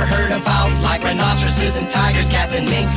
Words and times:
never 0.00 0.14
heard 0.14 0.32
about, 0.32 0.70
like 0.82 1.02
rhinoceroses 1.02 1.76
and 1.76 1.88
tigers, 1.88 2.28
cats 2.28 2.54
and 2.54 2.66
mink. 2.66 2.88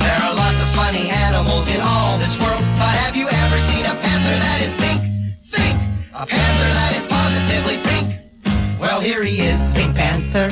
There 0.00 0.18
are 0.26 0.34
lots 0.34 0.60
of 0.60 0.68
funny 0.74 1.08
animals 1.08 1.68
in 1.68 1.80
all 1.80 2.18
this 2.18 2.34
world, 2.38 2.62
but 2.78 2.94
have 3.02 3.14
you 3.14 3.28
ever 3.28 3.58
seen 3.70 3.84
a 3.86 3.94
panther 3.94 4.36
that 4.46 4.60
is 4.60 4.72
pink? 4.74 5.02
Think! 5.46 5.78
A 6.14 6.26
panther 6.26 6.70
that 6.78 6.92
is 6.98 7.04
positively 7.06 7.78
pink. 7.78 8.80
Well, 8.80 9.00
here 9.00 9.22
he 9.22 9.40
is. 9.40 9.60
Pink 9.74 9.94
Panther, 9.94 10.50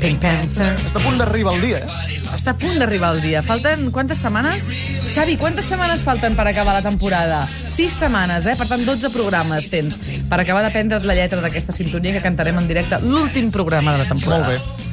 Pink 0.00 0.20
Panther. 0.20 0.74
Està 0.84 1.00
a 1.00 1.04
punt 1.04 1.18
d'arribar 1.18 1.54
el 1.56 1.62
dia, 1.62 1.78
eh? 1.84 2.18
Està 2.34 2.52
a 2.52 2.58
punt 2.58 2.76
d'arribar 2.80 3.14
el 3.16 3.22
dia. 3.22 3.42
Falten 3.46 3.90
quantes 3.94 4.18
setmanes? 4.20 4.66
Xavi, 5.14 5.36
quantes 5.40 5.70
setmanes 5.70 6.02
falten 6.04 6.34
per 6.36 6.48
acabar 6.50 6.74
la 6.76 6.82
temporada? 6.84 7.44
Sis 7.64 7.94
setmanes, 7.94 8.48
eh? 8.50 8.56
Per 8.58 8.66
tant, 8.68 8.82
12 8.84 9.12
programes 9.14 9.70
tens 9.72 9.96
per 10.28 10.40
acabar 10.42 10.66
d'aprendre't 10.66 11.06
la 11.06 11.14
lletra 11.16 11.40
d'aquesta 11.40 11.72
sintonia 11.72 12.18
que 12.18 12.24
cantarem 12.24 12.58
en 12.58 12.66
directe 12.68 12.98
l'últim 13.06 13.52
programa 13.54 13.94
de 13.94 14.02
la 14.02 14.08
Molt 14.10 14.18
temporada. 14.18 14.52
bé. 14.58 14.85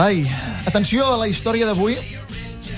Ai, 0.00 0.24
atenció 0.66 1.06
a 1.06 1.18
la 1.20 1.28
història 1.30 1.68
d'avui, 1.68 1.96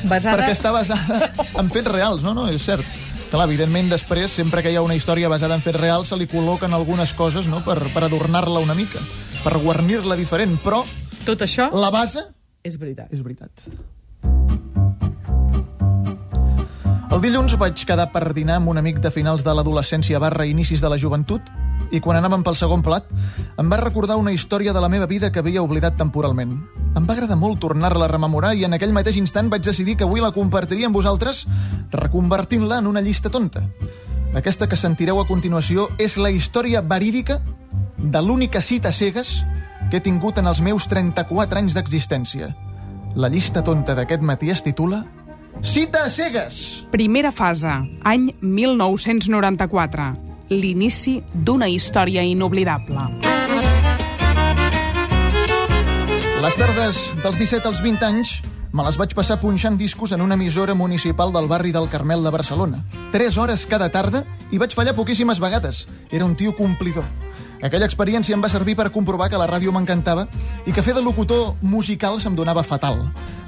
Basada... 0.03 0.37
perquè 0.37 0.53
està 0.57 0.73
basada 0.75 1.33
en 1.61 1.71
fets 1.73 1.91
reals, 1.91 2.25
no? 2.27 2.35
No, 2.35 2.49
és 2.51 2.65
cert. 2.65 2.87
Clar, 3.33 3.47
evidentment, 3.49 3.89
després, 3.89 4.35
sempre 4.35 4.61
que 4.61 4.73
hi 4.73 4.77
ha 4.77 4.83
una 4.85 4.97
història 4.99 5.31
basada 5.33 5.57
en 5.57 5.65
fets 5.65 5.81
reals, 5.81 6.11
se 6.13 6.19
li 6.21 6.27
col·loquen 6.29 6.75
algunes 6.77 7.15
coses, 7.17 7.49
no?, 7.49 7.63
per, 7.65 7.79
per 7.95 8.05
adornar-la 8.05 8.61
una 8.61 8.77
mica, 8.77 9.01
per 9.41 9.57
guarnir-la 9.63 10.19
diferent, 10.21 10.59
però 10.61 10.83
Tot 11.25 11.47
això 11.47 11.71
la 11.73 11.89
base 11.95 12.27
és 12.67 12.77
veritat. 12.79 13.09
és 13.15 13.23
veritat. 13.25 13.69
El 17.13 17.21
dilluns 17.21 17.59
vaig 17.61 17.83
quedar 17.85 18.07
per 18.09 18.31
dinar 18.33 18.55
amb 18.57 18.71
un 18.73 18.79
amic 18.81 18.97
de 19.05 19.11
finals 19.13 19.43
de 19.45 19.53
l'adolescència 19.53 20.17
barra 20.23 20.47
inicis 20.49 20.81
de 20.81 20.89
la 20.89 20.97
joventut 20.97 21.45
i 21.93 22.01
quan 22.01 22.17
anàvem 22.17 22.41
pel 22.41 22.57
segon 22.57 22.81
plat 22.81 23.11
em 23.61 23.69
va 23.69 23.79
recordar 23.83 24.17
una 24.17 24.33
història 24.33 24.73
de 24.73 24.81
la 24.81 24.89
meva 24.89 25.05
vida 25.11 25.29
que 25.29 25.43
havia 25.43 25.61
oblidat 25.61 25.99
temporalment. 26.01 26.55
Em 26.97 27.05
va 27.05 27.13
agradar 27.13 27.37
molt 27.37 27.61
tornar-la 27.61 28.09
a 28.09 28.13
rememorar 28.15 28.55
i 28.57 28.65
en 28.65 28.73
aquell 28.73 28.97
mateix 28.97 29.21
instant 29.21 29.53
vaig 29.53 29.61
decidir 29.69 29.99
que 30.01 30.09
avui 30.09 30.25
la 30.25 30.33
compartiria 30.33 30.89
amb 30.89 30.97
vosaltres 30.97 31.45
reconvertint-la 31.93 32.81
en 32.81 32.89
una 32.89 33.05
llista 33.05 33.29
tonta. 33.29 33.67
Aquesta 34.33 34.65
que 34.67 34.81
sentireu 34.81 35.21
a 35.21 35.29
continuació 35.29 35.91
és 36.01 36.17
la 36.17 36.33
història 36.33 36.81
verídica 36.81 37.43
de 37.99 38.25
l'única 38.25 38.65
cita 38.65 38.89
cegues 38.89 39.43
que 39.91 40.01
he 40.01 40.07
tingut 40.09 40.41
en 40.41 40.49
els 40.49 40.65
meus 40.65 40.89
34 40.89 41.61
anys 41.61 41.77
d'existència. 41.77 42.55
La 43.21 43.29
llista 43.29 43.61
tonta 43.61 43.93
d'aquest 43.93 44.25
matí 44.25 44.49
es 44.49 44.65
titula 44.65 45.05
Cita 45.61 46.05
a 46.05 46.11
cegues! 46.11 46.87
Primera 46.91 47.31
fase, 47.31 47.69
any 48.03 48.33
1994. 48.41 50.09
L'inici 50.49 51.23
d'una 51.33 51.69
història 51.69 52.25
inoblidable. 52.25 53.05
Les 56.43 56.57
tardes 56.59 57.05
dels 57.23 57.39
17 57.39 57.69
als 57.69 57.83
20 57.85 58.09
anys 58.09 58.33
me 58.73 58.83
les 58.87 58.97
vaig 58.97 59.13
passar 59.15 59.37
punxant 59.39 59.77
discos 59.77 60.15
en 60.17 60.23
una 60.25 60.35
emissora 60.35 60.75
municipal 60.75 61.33
del 61.33 61.47
barri 61.47 61.73
del 61.77 61.91
Carmel 61.93 62.25
de 62.25 62.33
Barcelona. 62.33 62.81
Tres 63.13 63.37
hores 63.37 63.67
cada 63.69 63.91
tarda 63.93 64.25
i 64.51 64.59
vaig 64.59 64.73
fallar 64.75 64.97
poquíssimes 64.97 65.39
vegades. 65.45 65.87
Era 66.11 66.25
un 66.25 66.35
tio 66.35 66.57
complidor. 66.57 67.05
Aquella 67.63 67.87
experiència 67.87 68.35
em 68.35 68.43
va 68.43 68.51
servir 68.51 68.75
per 68.75 68.91
comprovar 68.91 69.29
que 69.31 69.39
la 69.39 69.47
ràdio 69.47 69.71
m'encantava 69.71 70.27
i 70.67 70.75
que 70.75 70.83
fer 70.83 70.97
de 70.97 71.03
locutor 71.05 71.55
musical 71.63 72.19
se'm 72.21 72.35
donava 72.35 72.67
fatal. 72.67 72.99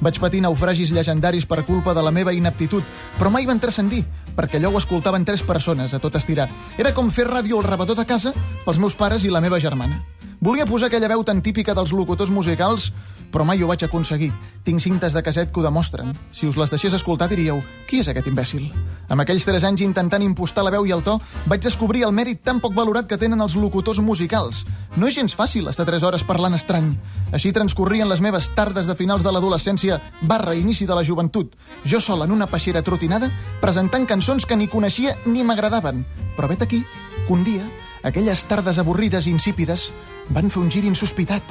Vaig 0.00 0.20
patir 0.22 0.40
naufragis 0.44 0.94
llegendaris 0.94 1.48
per 1.50 1.64
culpa 1.66 1.94
de 1.98 2.02
la 2.06 2.14
meva 2.14 2.32
ineptitud, 2.32 2.86
però 3.18 3.32
mai 3.34 3.46
van 3.50 3.58
transcendir, 3.58 4.04
perquè 4.38 4.62
allò 4.62 4.70
ho 4.70 4.78
escoltaven 4.78 5.26
tres 5.26 5.42
persones 5.42 5.94
a 5.94 5.98
tot 5.98 6.14
estirar. 6.14 6.46
Era 6.78 6.94
com 6.94 7.10
fer 7.10 7.26
ràdio 7.26 7.58
al 7.58 7.66
rebedor 7.66 7.98
de 7.98 8.06
casa 8.06 8.34
pels 8.64 8.78
meus 8.78 8.94
pares 8.94 9.26
i 9.26 9.34
la 9.34 9.42
meva 9.42 9.58
germana. 9.58 10.02
Volia 10.45 10.67
posar 10.69 10.91
aquella 10.91 11.09
veu 11.09 11.23
tan 11.25 11.39
típica 11.41 11.73
dels 11.73 11.95
locutors 11.97 12.28
musicals, 12.28 12.91
però 13.33 13.47
mai 13.48 13.62
ho 13.64 13.69
vaig 13.70 13.87
aconseguir. 13.87 14.28
Tinc 14.61 14.83
cintes 14.84 15.15
de 15.16 15.22
caset 15.25 15.49
que 15.49 15.60
ho 15.60 15.62
demostren. 15.65 16.10
Si 16.37 16.44
us 16.44 16.59
les 16.60 16.69
deixés 16.69 16.93
escoltar 16.93 17.31
diríeu, 17.31 17.62
qui 17.88 18.03
és 18.03 18.10
aquest 18.12 18.27
imbècil? 18.28 18.66
Amb 19.09 19.25
aquells 19.25 19.47
tres 19.49 19.65
anys 19.65 19.81
intentant 19.87 20.21
impostar 20.21 20.66
la 20.66 20.72
veu 20.75 20.84
i 20.84 20.93
el 20.93 21.00
to, 21.06 21.15
vaig 21.49 21.62
descobrir 21.65 22.03
el 22.04 22.12
mèrit 22.12 22.43
tan 22.44 22.60
poc 22.60 22.75
valorat 22.77 23.09
que 23.09 23.16
tenen 23.16 23.41
els 23.41 23.56
locutors 23.56 24.03
musicals. 24.04 24.66
No 25.00 25.09
és 25.09 25.16
gens 25.16 25.33
fàcil 25.33 25.71
estar 25.72 25.87
tres 25.88 26.04
hores 26.04 26.27
parlant 26.28 26.59
estrany. 26.59 26.93
Així 27.33 27.54
transcorrien 27.56 28.10
les 28.12 28.21
meves 28.21 28.50
tardes 28.53 28.84
de 28.84 28.99
finals 28.99 29.25
de 29.25 29.33
l'adolescència 29.33 29.97
barra 30.21 30.53
inici 30.53 30.84
de 30.84 30.99
la 30.99 31.06
joventut. 31.09 31.56
Jo 31.88 32.03
sol 32.04 32.21
en 32.21 32.37
una 32.37 32.50
peixera 32.53 32.84
trotinada, 32.84 33.33
presentant 33.65 34.04
cançons 34.04 34.44
que 34.44 34.60
ni 34.60 34.69
coneixia 34.69 35.16
ni 35.25 35.41
m'agradaven. 35.41 36.04
Però 36.37 36.53
vet 36.53 36.69
aquí 36.69 36.84
que 37.25 37.33
un 37.33 37.49
dia, 37.49 37.65
aquelles 38.04 38.44
tardes 38.44 38.78
avorrides 38.78 39.26
i 39.26 39.32
insípides 39.32 39.88
van 40.31 40.50
fer 40.53 40.60
un 40.62 40.70
gir 40.70 40.84
insospitat. 40.84 41.42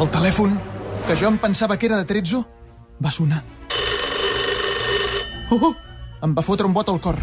El 0.00 0.10
telèfon, 0.10 0.56
que 1.06 1.14
jo 1.14 1.28
em 1.28 1.38
pensava 1.38 1.76
que 1.78 1.86
era 1.86 2.00
de 2.00 2.08
Trezzo, 2.08 2.42
va 2.98 3.12
sonar. 3.12 3.42
Oh, 5.52 5.60
oh! 5.68 5.74
Em 6.22 6.34
va 6.34 6.42
fotre 6.42 6.66
un 6.66 6.74
bot 6.74 6.88
al 6.88 7.00
cor. 7.02 7.18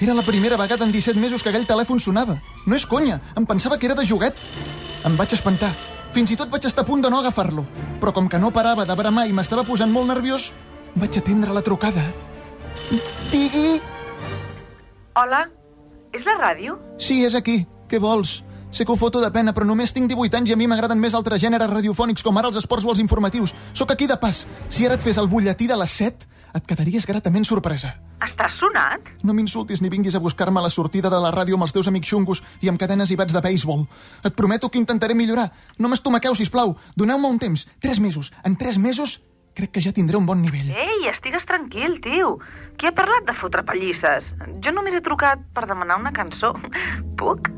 Era 0.00 0.14
la 0.14 0.22
primera 0.22 0.56
vegada 0.56 0.84
en 0.84 0.92
17 0.92 1.18
mesos 1.20 1.42
que 1.42 1.50
aquell 1.50 1.66
telèfon 1.66 2.00
sonava. 2.00 2.38
No 2.66 2.76
és 2.76 2.86
conya, 2.86 3.20
em 3.36 3.46
pensava 3.46 3.78
que 3.78 3.86
era 3.88 3.96
de 3.98 4.06
joguet. 4.06 4.36
Em 5.06 5.16
vaig 5.18 5.34
espantar. 5.34 5.70
Fins 6.14 6.32
i 6.32 6.36
tot 6.38 6.50
vaig 6.50 6.64
estar 6.66 6.84
a 6.84 6.88
punt 6.88 7.02
de 7.04 7.10
no 7.10 7.20
agafar-lo. 7.20 7.66
Però 8.00 8.12
com 8.14 8.28
que 8.28 8.40
no 8.40 8.52
parava 8.54 8.86
de 8.88 8.96
bramar 8.98 9.26
i 9.28 9.36
m'estava 9.36 9.66
posant 9.68 9.92
molt 9.92 10.08
nerviós, 10.10 10.52
vaig 10.96 11.20
atendre 11.20 11.54
la 11.54 11.62
trucada. 11.66 12.04
Digui... 13.30 13.78
Hola, 15.18 15.48
és 16.14 16.22
la 16.28 16.36
ràdio? 16.38 16.76
Sí, 17.02 17.24
és 17.26 17.34
aquí. 17.34 17.64
Què 17.90 17.98
vols? 17.98 18.36
Sé 18.70 18.84
que 18.84 18.92
ho 18.92 18.98
foto 19.00 19.18
de 19.18 19.30
pena, 19.34 19.50
però 19.56 19.66
només 19.66 19.90
tinc 19.96 20.06
18 20.06 20.36
anys 20.38 20.52
i 20.52 20.54
a 20.54 20.58
mi 20.60 20.68
m'agraden 20.70 21.00
més 21.02 21.16
altres 21.18 21.40
gèneres 21.42 21.70
radiofònics, 21.72 22.22
com 22.22 22.36
ara 22.38 22.52
els 22.52 22.58
esports 22.60 22.86
o 22.86 22.92
els 22.92 23.00
informatius. 23.02 23.54
Sóc 23.74 23.90
aquí 23.90 24.06
de 24.06 24.14
pas. 24.20 24.44
Si 24.68 24.86
ara 24.86 24.94
et 24.94 25.02
fes 25.02 25.18
el 25.18 25.26
butlletí 25.32 25.66
de 25.66 25.78
les 25.80 25.96
7, 26.04 26.28
et 26.54 26.68
quedaries 26.70 27.08
gratament 27.08 27.48
sorpresa. 27.48 27.96
Estàs 28.22 28.60
sonat? 28.60 29.10
No 29.26 29.34
m'insultis 29.34 29.82
ni 29.82 29.90
vinguis 29.90 30.14
a 30.14 30.22
buscar-me 30.22 30.60
a 30.60 30.68
la 30.68 30.70
sortida 30.70 31.10
de 31.10 31.18
la 31.18 31.32
ràdio 31.34 31.58
amb 31.58 31.66
els 31.66 31.74
teus 31.74 31.90
amics 31.90 32.14
xungos 32.14 32.42
i 32.62 32.70
amb 32.70 32.78
cadenes 32.78 33.10
i 33.10 33.18
bats 33.18 33.34
de 33.34 33.42
béisbol. 33.42 33.88
Et 34.22 34.38
prometo 34.38 34.70
que 34.70 34.78
intentaré 34.78 35.18
millorar. 35.18 35.50
No 35.78 35.90
m'estomaqueu, 35.90 36.38
sisplau. 36.38 36.76
Doneu-me 36.94 37.26
un 37.26 37.42
temps. 37.42 37.66
Tres 37.80 37.98
mesos. 37.98 38.30
En 38.44 38.54
tres 38.54 38.78
mesos 38.78 39.18
crec 39.58 39.74
que 39.74 39.82
ja 39.82 39.90
tindré 39.90 40.16
un 40.16 40.26
bon 40.26 40.38
nivell. 40.38 40.70
Ei, 40.70 41.08
estigues 41.10 41.46
tranquil, 41.46 41.98
tio. 42.04 42.36
Qui 42.78 42.86
ha 42.86 42.94
parlat 42.94 43.24
de 43.26 43.34
fotre 43.34 43.64
pallisses? 43.66 44.32
Jo 44.62 44.70
només 44.70 44.94
he 44.94 45.00
trucat 45.02 45.40
per 45.54 45.64
demanar 45.66 45.96
una 45.98 46.12
cançó. 46.14 46.52
Puc? 47.18 47.50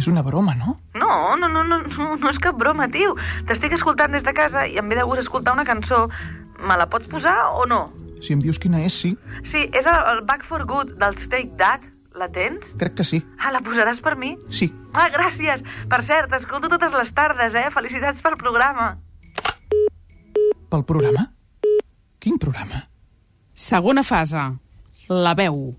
És 0.00 0.06
una 0.08 0.22
broma, 0.24 0.54
no? 0.56 0.78
No, 0.96 1.36
no, 1.36 1.48
no, 1.52 1.62
no, 1.68 1.82
no, 1.84 2.06
no 2.16 2.30
és 2.30 2.38
cap 2.40 2.56
broma, 2.56 2.86
tio. 2.88 3.12
T'estic 3.48 3.74
escoltant 3.76 4.16
des 4.16 4.24
de 4.24 4.32
casa 4.32 4.64
i 4.64 4.78
em 4.80 4.88
ve 4.88 4.96
de 4.96 5.04
gust 5.04 5.20
escoltar 5.20 5.52
una 5.52 5.66
cançó. 5.68 6.06
Me 6.64 6.78
la 6.80 6.86
pots 6.88 7.10
posar 7.10 7.34
o 7.60 7.66
no? 7.68 7.82
Si 8.24 8.32
em 8.32 8.40
dius 8.40 8.56
quina 8.62 8.80
és, 8.86 8.96
sí. 8.96 9.10
Sí, 9.44 9.66
és 9.76 9.84
el, 9.84 9.98
el 10.14 10.22
Back 10.24 10.46
for 10.48 10.64
Good 10.68 10.94
dels 11.02 11.26
Take 11.28 11.52
That. 11.60 11.84
La 12.16 12.28
tens? 12.32 12.66
Crec 12.80 12.96
que 12.98 13.04
sí. 13.08 13.22
Ah, 13.40 13.48
la 13.54 13.62
posaràs 13.64 14.00
per 14.04 14.14
mi? 14.20 14.34
Sí. 14.52 14.68
Ah, 14.92 15.06
gràcies. 15.12 15.64
Per 15.88 16.00
cert, 16.04 16.32
escolto 16.36 16.68
totes 16.72 16.92
les 16.92 17.12
tardes, 17.16 17.56
eh? 17.56 17.68
Felicitats 17.72 18.20
pel 18.24 18.36
programa. 18.40 18.94
Pel 20.72 20.84
programa? 20.88 21.28
Quin 22.20 22.36
programa? 22.40 22.84
Segona 23.62 24.02
fase, 24.02 24.40
la 25.06 25.36
veu. 25.38 25.70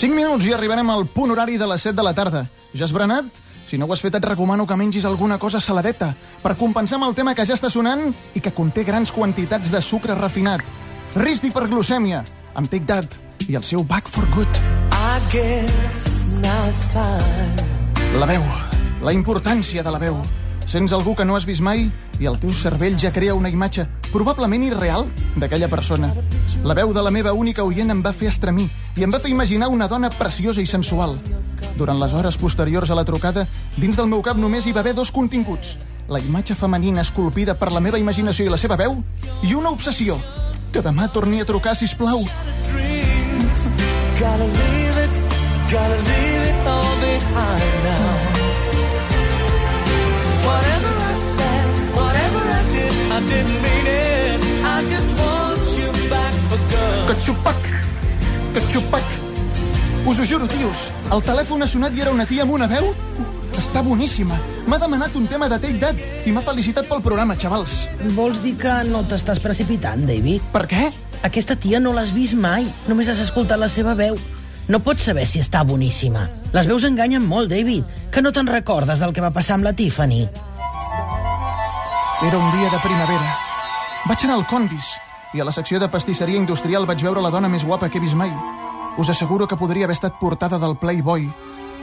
5 0.00 0.16
minuts 0.16 0.46
i 0.48 0.54
arribarem 0.56 0.88
al 0.88 1.04
punt 1.12 1.34
horari 1.34 1.58
de 1.60 1.68
les 1.68 1.84
7 1.84 1.98
de 1.98 2.06
la 2.06 2.14
tarda. 2.16 2.46
Ja 2.72 2.86
has 2.86 2.94
berenat? 2.96 3.28
Si 3.68 3.76
no 3.76 3.84
ho 3.84 3.92
has 3.92 4.00
fet, 4.00 4.16
et 4.16 4.24
recomano 4.24 4.64
que 4.66 4.78
mengis 4.80 5.04
alguna 5.04 5.36
cosa 5.38 5.60
saladeta 5.60 6.14
per 6.40 6.56
compensar 6.56 6.96
amb 6.96 7.10
el 7.10 7.14
tema 7.14 7.36
que 7.36 7.44
ja 7.44 7.54
està 7.54 7.68
sonant 7.68 8.08
i 8.32 8.40
que 8.40 8.54
conté 8.56 8.86
grans 8.88 9.12
quantitats 9.12 9.70
de 9.70 9.84
sucre 9.84 10.16
refinat. 10.16 10.64
Risc 11.20 11.44
d'hiperglucèmia, 11.44 12.24
amb 12.56 12.72
Take 12.72 12.88
That 12.88 13.20
i 13.50 13.60
el 13.60 13.62
seu 13.62 13.84
Back 13.84 14.08
for 14.08 14.24
Good. 14.32 14.64
I 14.96 15.20
guess 15.28 16.08
time. 16.96 17.70
La 18.16 18.26
veu, 18.26 18.52
la 19.04 19.12
importància 19.12 19.84
de 19.84 19.92
la 19.92 20.00
veu. 20.00 20.22
Sents 20.70 20.92
algú 20.94 21.16
que 21.18 21.24
no 21.26 21.34
has 21.34 21.42
vist 21.48 21.64
mai 21.66 21.88
i 22.22 22.28
el 22.30 22.36
teu 22.38 22.52
cervell 22.54 22.94
ja 22.94 23.10
crea 23.10 23.34
una 23.34 23.50
imatge, 23.50 23.88
probablement 24.12 24.62
irreal, 24.62 25.08
d'aquella 25.34 25.66
persona. 25.66 26.12
La 26.62 26.76
veu 26.78 26.92
de 26.94 27.02
la 27.02 27.10
meva 27.10 27.32
única 27.34 27.64
oient 27.66 27.90
em 27.90 28.02
va 28.04 28.12
fer 28.14 28.28
estremir 28.30 28.68
i 28.94 29.02
em 29.02 29.10
va 29.10 29.18
fer 29.18 29.32
imaginar 29.32 29.66
una 29.74 29.88
dona 29.90 30.12
preciosa 30.14 30.62
i 30.62 30.68
sensual. 30.70 31.16
Durant 31.74 31.98
les 31.98 32.14
hores 32.14 32.38
posteriors 32.38 32.94
a 32.94 32.94
la 32.94 33.04
trucada, 33.04 33.48
dins 33.82 33.98
del 33.98 34.06
meu 34.06 34.22
cap 34.22 34.38
només 34.38 34.62
hi 34.62 34.76
va 34.76 34.84
haver 34.84 34.94
dos 34.94 35.10
continguts. 35.10 35.74
La 36.06 36.22
imatge 36.22 36.54
femenina 36.54 37.02
esculpida 37.02 37.58
per 37.58 37.72
la 37.74 37.82
meva 37.82 37.98
imaginació 37.98 38.46
i 38.46 38.54
la 38.54 38.62
seva 38.62 38.78
veu 38.78 38.94
i 39.42 39.58
una 39.58 39.74
obsessió. 39.74 40.20
Que 40.70 40.86
demà 40.86 41.10
torni 41.10 41.42
a 41.42 41.50
trucar, 41.50 41.74
si 41.74 41.90
plau. 41.98 42.22
Gotta 44.20 44.46
leave 44.46 45.02
it, 45.02 45.22
gotta 45.66 45.98
leave 46.06 46.46
it 46.46 46.66
all 46.78 46.94
behind 47.02 47.88
now. 47.90 48.19
Didn't 53.28 53.60
mean 53.64 53.86
it. 53.86 54.40
I 54.64 54.76
just 54.88 55.10
want 55.18 55.64
you 55.76 55.90
back 56.08 56.34
for 56.48 56.60
good. 56.72 57.02
Catxupac! 57.10 57.60
Catxupac! 58.54 59.06
Us 60.06 60.18
ho 60.18 60.24
juro, 60.24 60.46
tios, 60.48 60.88
el 61.12 61.20
telèfon 61.22 61.62
ha 61.62 61.68
sonat 61.68 61.96
i 61.96 62.00
era 62.00 62.14
una 62.14 62.24
tia 62.26 62.46
amb 62.46 62.56
una 62.56 62.66
veu 62.70 62.94
Està 63.58 63.82
boníssima. 63.84 64.36
M'ha 64.70 64.78
demanat 64.80 65.16
un 65.18 65.26
tema 65.28 65.48
de 65.50 65.58
Take 65.60 65.80
That 65.82 66.26
i 66.28 66.32
m'ha 66.32 66.42
felicitat 66.44 66.86
pel 66.88 67.02
programa, 67.04 67.36
xavals. 67.36 67.82
Vols 68.16 68.40
dir 68.44 68.54
que 68.60 68.72
no 68.88 69.02
t'estàs 69.08 69.40
precipitant, 69.42 70.06
David? 70.08 70.46
Per 70.54 70.66
què? 70.70 70.90
Aquesta 71.26 71.56
tia 71.60 71.80
no 71.82 71.92
l'has 71.92 72.14
vist 72.16 72.38
mai. 72.38 72.68
Només 72.88 73.10
has 73.10 73.20
escoltat 73.20 73.60
la 73.60 73.68
seva 73.68 73.96
veu. 73.98 74.16
No 74.70 74.80
pots 74.80 75.08
saber 75.10 75.26
si 75.26 75.42
està 75.42 75.64
boníssima. 75.66 76.28
Les 76.54 76.68
veus 76.70 76.86
enganyen 76.86 77.26
molt, 77.26 77.50
David. 77.50 77.84
Que 78.14 78.22
no 78.22 78.32
te'n 78.32 78.48
recordes 78.48 79.02
del 79.02 79.12
que 79.12 79.24
va 79.24 79.34
passar 79.34 79.58
amb 79.58 79.66
la 79.66 79.74
Tiffany? 79.76 80.22
Era 82.22 82.36
un 82.36 82.52
dia 82.52 82.68
de 82.68 82.78
primavera. 82.84 83.36
Vaig 84.04 84.24
anar 84.26 84.34
al 84.36 84.44
Condis 84.44 84.90
i 85.32 85.40
a 85.40 85.44
la 85.48 85.52
secció 85.56 85.78
de 85.80 85.88
pastisseria 85.88 86.36
industrial 86.36 86.84
vaig 86.84 87.00
veure 87.00 87.22
la 87.24 87.30
dona 87.32 87.48
més 87.48 87.64
guapa 87.64 87.88
que 87.88 87.96
he 87.96 88.02
vist 88.02 88.18
mai. 88.18 88.28
Us 89.00 89.08
asseguro 89.08 89.46
que 89.48 89.56
podria 89.56 89.86
haver 89.88 89.96
estat 89.96 90.18
portada 90.20 90.58
del 90.60 90.76
Playboy. 90.76 91.24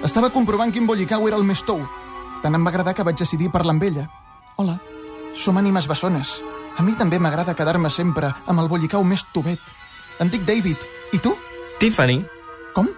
Estava 0.05 0.29
comprovant 0.29 0.69
quin 0.69 0.85
bollicau 0.85 1.25
era 1.27 1.39
el 1.41 1.47
més 1.47 1.63
tou. 1.65 1.81
Tant 2.43 2.53
em 2.53 2.61
va 2.61 2.69
agradar 2.69 2.93
que 2.93 3.05
vaig 3.07 3.17
decidir 3.17 3.49
parlar 3.49 3.73
amb 3.73 3.87
ella. 3.89 4.05
Hola, 4.61 4.77
som 5.33 5.57
ànimes 5.57 5.89
bessones. 5.89 6.35
A 6.77 6.85
mi 6.85 6.93
també 6.93 7.17
m'agrada 7.17 7.57
quedar-me 7.57 7.89
sempre 7.89 8.29
amb 8.45 8.61
el 8.61 8.69
bollicau 8.69 9.01
més 9.03 9.25
tovet. 9.33 9.63
Em 10.21 10.29
dic 10.29 10.45
David. 10.45 10.77
I 11.17 11.23
tu? 11.23 11.33
Tiffany. 11.81 12.21
Com? 12.77 12.93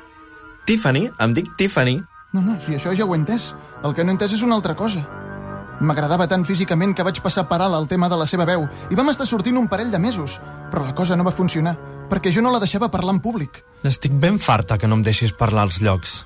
Tiffany, 0.67 1.07
em 1.15 1.39
dic 1.39 1.55
Tiffany. 1.55 2.01
No, 2.33 2.43
no, 2.43 2.59
si 2.59 2.75
això 2.75 2.91
ja 2.91 3.07
ho 3.07 3.15
he 3.15 3.21
entès. 3.23 3.53
El 3.79 3.95
que 3.95 4.03
no 4.03 4.11
he 4.11 4.19
entès 4.19 4.35
és 4.35 4.43
una 4.43 4.59
altra 4.59 4.75
cosa. 4.75 5.07
M'agradava 5.79 6.27
tant 6.27 6.43
físicament 6.43 6.91
que 6.95 7.05
vaig 7.07 7.21
passar 7.23 7.45
per 7.47 7.61
alt 7.63 7.77
el 7.77 7.87
tema 7.87 8.09
de 8.11 8.17
la 8.19 8.27
seva 8.27 8.45
veu 8.47 8.65
i 8.91 8.97
vam 8.99 9.11
estar 9.11 9.27
sortint 9.27 9.57
un 9.57 9.69
parell 9.71 9.91
de 9.91 9.99
mesos, 9.99 10.39
però 10.71 10.83
la 10.83 10.95
cosa 10.95 11.15
no 11.15 11.23
va 11.23 11.31
funcionar, 11.31 11.77
perquè 12.11 12.33
jo 12.35 12.43
no 12.43 12.51
la 12.51 12.59
deixava 12.59 12.91
parlar 12.91 13.15
en 13.15 13.21
públic. 13.23 13.61
Estic 13.87 14.11
ben 14.11 14.39
farta 14.39 14.77
que 14.77 14.87
no 14.87 14.99
em 14.99 15.05
deixis 15.05 15.31
parlar 15.31 15.63
als 15.63 15.79
llocs. 15.79 16.23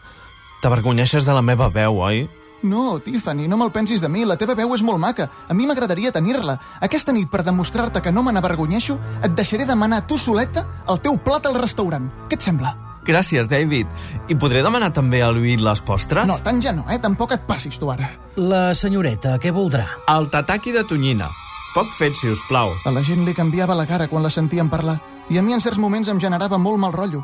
T'avergonyeixes 0.64 1.28
de 1.28 1.36
la 1.38 1.44
meva 1.46 1.70
veu, 1.70 2.00
oi? 2.02 2.26
No, 2.64 2.98
Tiffany, 3.04 3.44
no 3.52 3.58
me'l 3.60 3.74
pensis 3.76 4.02
de 4.02 4.10
mi, 4.10 4.24
la 4.26 4.38
teva 4.40 4.56
veu 4.56 4.72
és 4.74 4.82
molt 4.82 4.98
maca. 4.98 5.28
A 5.52 5.54
mi 5.54 5.68
m'agradaria 5.68 6.14
tenir-la. 6.16 6.56
Aquesta 6.80 7.12
nit, 7.12 7.28
per 7.30 7.44
demostrar-te 7.44 8.02
que 8.02 8.14
no 8.16 8.24
me 8.24 8.32
n'avergonyeixo, 8.32 8.98
et 9.22 9.36
deixaré 9.36 9.68
demanar 9.68 10.06
tu 10.08 10.18
soleta 10.18 10.64
el 10.88 11.04
teu 11.04 11.20
plat 11.20 11.46
al 11.46 11.60
restaurant. 11.60 12.08
Què 12.32 12.40
et 12.40 12.48
sembla? 12.48 12.74
Gràcies, 13.04 13.50
David. 13.52 13.88
I 14.32 14.36
podré 14.40 14.62
demanar 14.64 14.94
també 14.96 15.22
al 15.22 15.36
Lluís 15.36 15.62
les 15.62 15.82
postres? 15.84 16.28
No, 16.28 16.38
tant 16.44 16.62
ja 16.64 16.72
no, 16.76 16.86
eh? 16.88 17.00
Tampoc 17.04 17.34
et 17.36 17.44
passis 17.48 17.76
tu 17.80 17.92
ara. 17.92 18.14
La 18.40 18.72
senyoreta, 18.78 19.36
què 19.44 19.52
voldrà? 19.52 19.86
El 20.08 20.30
tataki 20.32 20.72
de 20.72 20.86
tonyina. 20.88 21.28
Poc 21.74 21.90
fet, 21.98 22.16
si 22.16 22.30
us 22.30 22.42
plau. 22.48 22.72
A 22.86 22.94
la 22.94 23.04
gent 23.04 23.26
li 23.26 23.34
canviava 23.36 23.76
la 23.76 23.88
cara 23.90 24.08
quan 24.08 24.24
la 24.24 24.32
sentíem 24.32 24.70
parlar 24.70 25.00
i 25.34 25.40
a 25.40 25.44
mi 25.44 25.56
en 25.56 25.62
certs 25.64 25.80
moments 25.82 26.10
em 26.12 26.20
generava 26.22 26.60
molt 26.62 26.80
mal 26.80 26.94
rotllo. 26.94 27.24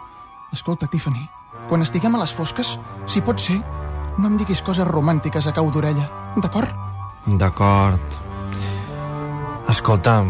Escolta, 0.51 0.87
Tiffany, 0.89 1.21
quan 1.69 1.83
estiguem 1.85 2.15
a 2.15 2.21
les 2.23 2.33
fosques, 2.33 2.73
si 3.07 3.21
pot 3.21 3.39
ser, 3.39 3.59
no 4.17 4.27
em 4.27 4.37
diguis 4.39 4.63
coses 4.65 4.87
romàntiques 4.87 5.47
a 5.47 5.53
cau 5.53 5.69
d'orella, 5.71 6.07
d'acord? 6.41 6.71
D'acord. 7.39 8.17
Escolta, 9.69 10.23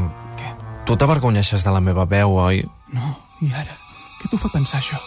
tu 0.86 0.98
t'avergonyeixes 1.00 1.64
de 1.64 1.72
la 1.72 1.80
meva 1.80 2.06
veu, 2.06 2.36
oi? 2.44 2.66
No, 2.92 3.16
i 3.40 3.54
ara? 3.56 3.78
Què 4.20 4.28
t'ho 4.28 4.42
fa 4.42 4.52
pensar, 4.52 4.82
això? 4.84 5.00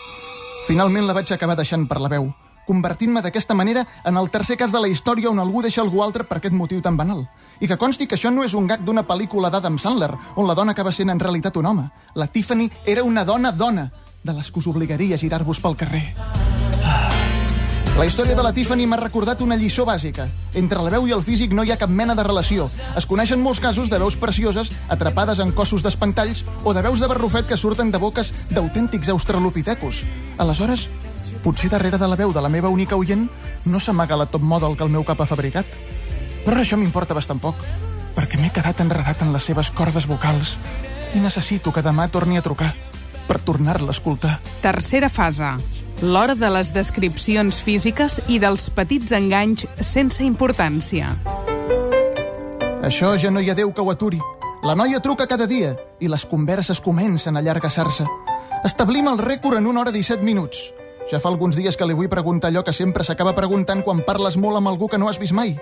Finalment 0.67 1.09
la 1.09 1.15
vaig 1.17 1.33
acabar 1.35 1.57
deixant 1.59 1.89
per 1.91 1.99
la 1.99 2.09
veu, 2.13 2.29
convertint-me 2.69 3.23
d'aquesta 3.23 3.55
manera 3.59 3.83
en 4.07 4.17
el 4.17 4.31
tercer 4.31 4.57
cas 4.57 4.73
de 4.73 4.81
la 4.81 4.89
història 4.89 5.31
on 5.31 5.43
algú 5.43 5.63
deixa 5.63 5.83
algú 5.83 6.03
altre 6.05 6.23
per 6.25 6.39
aquest 6.39 6.55
motiu 6.55 6.81
tan 6.81 6.97
banal. 6.97 7.25
I 7.61 7.67
que 7.67 7.79
consti 7.79 8.07
que 8.07 8.15
això 8.15 8.31
no 8.31 8.45
és 8.47 8.55
un 8.55 8.69
gag 8.71 8.85
d'una 8.87 9.07
pel·lícula 9.09 9.51
d'Adam 9.51 9.79
Sandler, 9.79 10.13
on 10.37 10.47
la 10.47 10.55
dona 10.55 10.73
acaba 10.73 10.93
sent 10.93 11.11
en 11.11 11.21
realitat 11.21 11.57
un 11.57 11.67
home. 11.67 11.89
La 12.15 12.29
Tiffany 12.29 12.71
era 12.87 13.03
una 13.03 13.25
dona-dona, 13.25 13.91
de 14.23 14.33
les 14.33 14.53
que 14.53 14.63
us 14.63 14.71
obligaria 14.71 15.17
a 15.17 15.19
girar-vos 15.19 15.61
pel 15.61 15.77
carrer. 15.77 16.15
La 17.93 18.07
història 18.09 18.35
de 18.35 18.43
la 18.43 18.55
Tiffany 18.57 18.87
m'ha 18.89 18.97
recordat 18.97 19.43
una 19.45 19.57
lliçó 19.61 19.85
bàsica. 19.85 20.25
Entre 20.57 20.81
la 20.81 20.91
veu 20.91 21.05
i 21.07 21.13
el 21.13 21.23
físic 21.23 21.53
no 21.53 21.63
hi 21.63 21.75
ha 21.75 21.77
cap 21.77 21.91
mena 21.93 22.15
de 22.17 22.25
relació. 22.25 22.65
Es 22.97 23.05
coneixen 23.07 23.43
molts 23.45 23.61
casos 23.61 23.91
de 23.93 23.99
veus 24.01 24.17
precioses 24.17 24.71
atrapades 24.89 25.43
en 25.45 25.53
cossos 25.53 25.85
d'espantalls 25.85 26.41
o 26.65 26.73
de 26.73 26.83
veus 26.83 27.03
de 27.05 27.11
barrufet 27.11 27.47
que 27.47 27.59
surten 27.61 27.93
de 27.93 28.01
boques 28.01 28.33
d'autèntics 28.57 29.13
australopitecos. 29.13 30.07
Aleshores, 30.41 30.87
potser 31.45 31.69
darrere 31.69 32.01
de 32.01 32.09
la 32.09 32.17
veu 32.17 32.33
de 32.33 32.41
la 32.41 32.49
meva 32.49 32.73
única 32.73 32.97
oient 32.97 33.29
no 33.67 33.79
s'amaga 33.79 34.17
la 34.17 34.27
top 34.27 34.43
model 34.43 34.75
que 34.75 34.89
el 34.89 34.91
meu 34.97 35.05
cap 35.05 35.21
ha 35.21 35.29
fabricat. 35.29 35.69
Però 36.47 36.57
això 36.65 36.81
m'importa 36.81 37.15
bastant 37.15 37.45
poc, 37.45 37.61
perquè 38.17 38.41
m'he 38.41 38.51
quedat 38.57 38.81
enredat 38.81 39.21
en 39.21 39.37
les 39.37 39.45
seves 39.53 39.71
cordes 39.71 40.09
vocals 40.09 40.57
i 41.13 41.21
necessito 41.21 41.77
que 41.77 41.85
demà 41.85 42.09
torni 42.09 42.41
a 42.41 42.43
trucar 42.43 42.73
per 43.29 43.43
tornar-la 43.45 43.93
a 43.93 43.99
escoltar. 44.01 44.39
Tercera 44.65 45.13
fase. 45.13 45.82
L'hora 46.03 46.35
de 46.35 46.49
les 46.51 46.73
descripcions 46.75 47.61
físiques 47.63 48.17
i 48.27 48.41
dels 48.43 48.65
petits 48.75 49.13
enganys 49.15 49.63
sense 49.87 50.25
importància. 50.27 51.13
Això 52.83 53.13
ja 53.23 53.31
no 53.31 53.39
hi 53.39 53.53
ha 53.53 53.55
Déu 53.55 53.71
que 53.71 53.85
ho 53.85 53.93
aturi. 53.93 54.19
La 54.67 54.75
noia 54.75 54.99
truca 54.99 55.29
cada 55.31 55.47
dia 55.47 55.77
i 56.03 56.11
les 56.11 56.25
converses 56.27 56.81
comencen 56.83 57.39
a 57.39 57.41
allargassar-se. 57.45 58.07
Establim 58.67 59.07
el 59.13 59.23
rècord 59.23 59.61
en 59.61 59.69
una 59.71 59.85
hora 59.85 59.93
17 59.95 60.27
minuts. 60.27 60.73
Ja 61.07 61.21
fa 61.23 61.31
alguns 61.31 61.55
dies 61.55 61.79
que 61.79 61.87
li 61.87 61.95
vull 61.95 62.11
preguntar 62.11 62.51
allò 62.51 62.65
que 62.67 62.75
sempre 62.75 63.07
s'acaba 63.07 63.37
preguntant 63.39 63.85
quan 63.87 64.03
parles 64.03 64.35
molt 64.37 64.59
amb 64.59 64.73
algú 64.73 64.89
que 64.91 64.99
no 64.99 65.07
has 65.07 65.23
vist 65.23 65.39
mai. 65.39 65.55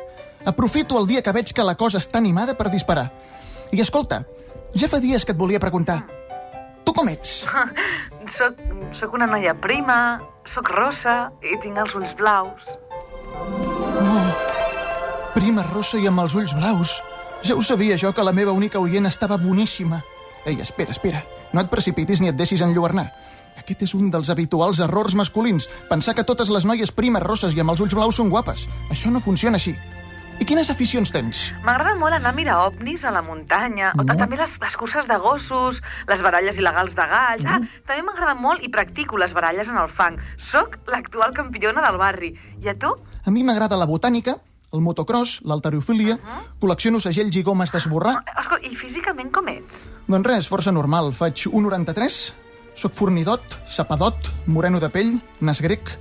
Aprofito 0.49 0.97
el 0.97 1.07
dia 1.07 1.21
que 1.21 1.37
veig 1.37 1.53
que 1.53 1.69
la 1.69 1.77
cosa 1.77 2.01
està 2.01 2.17
animada 2.17 2.57
per 2.57 2.73
disparar. 2.73 3.11
I 3.77 3.85
escolta, 3.85 4.25
ja 4.73 4.89
fa 4.89 5.05
dies 5.05 5.29
que 5.29 5.37
et 5.37 5.39
volia 5.39 5.61
preguntar. 5.61 6.01
Tu 6.81 6.97
com 6.97 7.13
ets? 7.13 7.45
Soc, 8.31 8.61
soc 8.97 9.15
una 9.17 9.27
noia 9.27 9.55
prima, 9.59 10.21
soc 10.49 10.71
rossa 10.73 11.31
i 11.43 11.59
tinc 11.63 11.79
els 11.83 11.95
ulls 11.99 12.13
blaus. 12.19 12.71
Prima 15.35 15.65
rossa 15.71 15.99
i 16.01 16.07
amb 16.11 16.23
els 16.25 16.37
ulls 16.39 16.55
blaus. 16.57 17.01
Ja 17.47 17.57
ho 17.57 17.63
sabia 17.65 17.97
jo, 17.99 18.13
que 18.13 18.25
la 18.25 18.35
meva 18.37 18.53
única 18.53 18.81
oient 18.81 19.09
estava 19.09 19.39
boníssima. 19.41 20.01
Ei, 20.45 20.61
espera, 20.61 20.95
espera. 20.95 21.23
No 21.53 21.63
et 21.63 21.71
precipitis 21.73 22.21
ni 22.21 22.31
et 22.31 22.39
deixis 22.39 22.63
enlluernar. 22.65 23.09
Aquest 23.61 23.83
és 23.85 23.95
un 23.97 24.11
dels 24.13 24.31
habituals 24.33 24.81
errors 24.81 25.17
masculins. 25.19 25.69
Pensar 25.91 26.15
que 26.15 26.25
totes 26.25 26.51
les 26.53 26.67
noies 26.69 26.93
primes 26.93 27.25
rosses 27.25 27.57
i 27.57 27.61
amb 27.61 27.75
els 27.75 27.83
ulls 27.83 27.97
blaus 27.97 28.21
són 28.21 28.31
guapes. 28.33 28.67
Això 28.91 29.11
no 29.13 29.23
funciona 29.25 29.61
així. 29.61 29.75
I 30.41 30.45
quines 30.49 30.71
aficions 30.73 31.11
tens? 31.13 31.51
M'agrada 31.67 31.99
molt 32.01 32.17
anar 32.17 32.31
a 32.33 32.37
mirar 32.37 32.55
ovnis 32.65 33.03
a 33.05 33.11
la 33.13 33.21
muntanya, 33.23 33.91
o 33.93 34.05
ta- 34.09 34.17
també 34.17 34.39
les, 34.41 34.55
les 34.63 34.77
curses 34.81 35.07
de 35.07 35.17
gossos, 35.21 35.83
les 36.09 36.23
baralles 36.25 36.57
il·legals 36.57 36.95
de 36.97 37.05
galls. 37.11 37.45
Ah, 37.45 37.59
també 37.87 38.01
m'agrada 38.07 38.35
molt 38.35 38.65
i 38.65 38.71
practico 38.73 39.19
les 39.21 39.35
baralles 39.37 39.69
en 39.69 39.77
el 39.77 39.91
fang. 39.93 40.17
Soc 40.39 40.79
l'actual 40.89 41.35
campiona 41.37 41.85
del 41.85 41.99
barri. 42.01 42.33
I 42.65 42.71
a 42.73 42.75
tu? 42.75 42.95
A 43.21 43.31
mi 43.31 43.45
m'agrada 43.45 43.77
la 43.77 43.85
botànica, 43.87 44.39
el 44.73 44.81
motocross, 44.81 45.43
l'alterofília, 45.45 46.17
col·lecciono 46.63 47.01
segells 47.05 47.37
i 47.37 47.43
gomes 47.45 47.73
d'esborrar. 47.75 48.23
Escolta, 48.41 48.65
i 48.65 48.73
físicament 48.81 49.29
com 49.35 49.49
ets? 49.53 49.85
Doncs 50.09 50.27
res, 50.31 50.49
força 50.49 50.73
normal. 50.73 51.13
Faig 51.13 51.45
1,93, 51.51 52.21
sóc 52.81 52.97
fornidot, 52.97 53.59
sapadot, 53.69 54.33
moreno 54.47 54.81
de 54.81 54.89
pell, 54.89 55.19
nas 55.45 55.61
grec, 55.61 55.93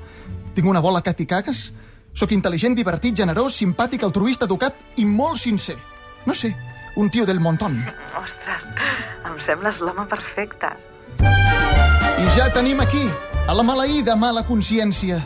tinc 0.55 0.65
una 0.69 0.79
bola 0.79 1.01
que 1.03 1.11
t'hi 1.13 1.27
cagues, 1.27 1.73
sóc 2.13 2.33
intel·ligent, 2.35 2.75
divertit, 2.75 3.15
generós, 3.17 3.55
simpàtic, 3.59 4.03
altruista, 4.03 4.47
educat 4.49 4.75
i 4.97 5.05
molt 5.05 5.39
sincer. 5.41 5.77
No 6.25 6.33
sé, 6.33 6.53
un 6.95 7.09
tio 7.09 7.25
del 7.25 7.39
montón. 7.39 7.79
Ostres, 8.19 8.67
em 9.25 9.39
sembles 9.43 9.79
l'home 9.79 10.05
perfecte. 10.09 10.71
I 12.19 12.31
ja 12.35 12.49
tenim 12.53 12.81
aquí, 12.83 13.05
a 13.47 13.55
la 13.55 13.63
maleïda 13.63 14.15
mala 14.19 14.43
consciència. 14.47 15.21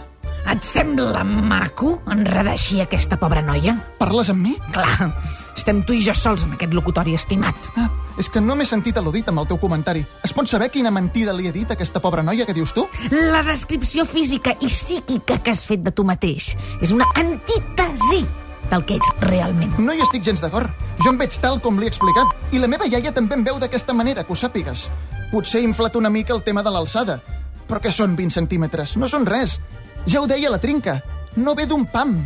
Et 0.51 0.65
sembla 0.67 1.23
maco 1.23 2.01
enredar 2.11 2.53
així 2.53 2.81
aquesta 2.83 3.17
pobra 3.17 3.41
noia? 3.41 3.77
Parles 3.97 4.29
amb 4.33 4.43
mi? 4.43 4.57
Clar, 4.75 5.09
estem 5.55 5.81
tu 5.87 5.95
i 5.95 6.03
jo 6.03 6.13
sols 6.17 6.43
en 6.43 6.57
aquest 6.57 6.75
locutori 6.75 7.15
estimat. 7.15 7.55
Ah, 7.79 7.87
és 8.17 8.29
que 8.29 8.41
no 8.41 8.55
m'he 8.55 8.65
sentit 8.67 8.97
al·ludit 8.99 9.29
amb 9.29 9.41
el 9.41 9.47
teu 9.49 9.59
comentari. 9.61 10.03
Es 10.23 10.33
pot 10.33 10.49
saber 10.49 10.69
quina 10.73 10.91
mentida 10.93 11.33
li 11.33 11.47
he 11.49 11.55
dit 11.55 11.69
a 11.69 11.77
aquesta 11.77 12.01
pobra 12.03 12.23
noia 12.23 12.45
que 12.45 12.53
dius 12.53 12.73
tu? 12.73 12.85
La 13.11 13.43
descripció 13.45 14.05
física 14.05 14.55
i 14.61 14.69
psíquica 14.69 15.39
que 15.41 15.51
has 15.51 15.65
fet 15.65 15.83
de 15.83 15.91
tu 15.91 16.05
mateix 16.05 16.53
és 16.81 16.93
una 16.93 17.07
antítesi 17.15 18.23
del 18.69 18.85
que 18.85 18.97
ets 18.97 19.11
realment. 19.27 19.73
No 19.77 19.93
hi 19.93 20.01
estic 20.05 20.23
gens 20.25 20.41
d'acord. 20.41 20.71
Jo 21.03 21.11
em 21.13 21.19
veig 21.19 21.35
tal 21.41 21.59
com 21.61 21.79
li 21.79 21.87
he 21.87 21.91
explicat. 21.91 22.31
I 22.53 22.61
la 22.61 22.69
meva 22.71 22.87
iaia 22.89 23.13
també 23.13 23.37
em 23.37 23.45
veu 23.45 23.59
d'aquesta 23.61 23.93
manera, 23.93 24.23
que 24.23 24.33
ho 24.33 24.39
sàpigues. 24.39 24.87
Potser 25.31 25.61
he 25.61 25.67
inflat 25.67 25.95
una 25.99 26.11
mica 26.13 26.33
el 26.33 26.43
tema 26.45 26.63
de 26.63 26.73
l'alçada. 26.73 27.19
Però 27.67 27.81
què 27.81 27.91
són 27.91 28.17
20 28.17 28.33
centímetres? 28.33 28.95
No 28.97 29.09
són 29.09 29.27
res. 29.29 29.59
Ja 30.05 30.21
ho 30.21 30.27
deia 30.27 30.51
la 30.51 30.61
trinca. 30.61 31.01
No 31.35 31.55
ve 31.55 31.65
d'un 31.65 31.85
pam. 31.89 32.17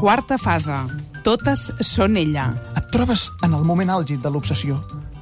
Quarta 0.00 0.38
fase. 0.38 1.05
Totes 1.26 1.72
són 1.82 2.14
ella. 2.20 2.52
Et 2.78 2.84
trobes 2.94 3.24
en 3.42 3.56
el 3.58 3.64
moment 3.66 3.90
àlgid 3.90 4.20
de 4.22 4.30
l'obsessió. 4.30 4.76